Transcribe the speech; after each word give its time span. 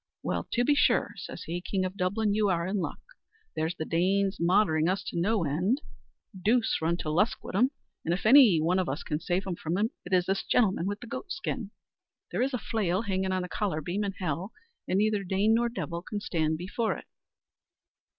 "Well, 0.23 0.47
to 0.53 0.65
be 0.65 0.73
sure!" 0.73 1.11
says 1.17 1.43
he, 1.43 1.61
"King 1.61 1.85
of 1.85 1.95
Dublin, 1.95 2.33
you 2.33 2.49
are 2.49 2.65
in 2.65 2.77
luck. 2.77 2.97
There's 3.55 3.75
the 3.75 3.85
Danes 3.85 4.39
moidhering 4.39 4.89
us 4.89 5.03
to 5.03 5.15
no 5.19 5.43
end. 5.45 5.79
Deuce 6.35 6.81
run 6.81 6.97
to 7.01 7.11
Lusk 7.11 7.43
wid 7.43 7.55
'em! 7.55 7.69
and 8.03 8.11
if 8.11 8.25
any 8.25 8.59
one 8.59 8.83
can 9.05 9.19
save 9.19 9.45
us 9.45 9.59
from 9.59 9.77
'em, 9.77 9.91
it 10.03 10.11
is 10.11 10.25
this 10.25 10.43
gentleman 10.43 10.87
with 10.87 11.01
the 11.01 11.05
goat 11.07 11.31
skin. 11.31 11.69
There 12.31 12.41
is 12.41 12.51
a 12.55 12.57
flail 12.57 13.03
hangin' 13.03 13.31
on 13.31 13.43
the 13.43 13.47
collar 13.47 13.79
beam 13.79 14.03
in 14.03 14.13
hell, 14.13 14.53
and 14.87 14.97
neither 14.97 15.23
Dane 15.23 15.53
nor 15.53 15.69
devil 15.69 16.01
can 16.01 16.19
stand 16.19 16.57
before 16.57 16.97
it." 16.97 17.05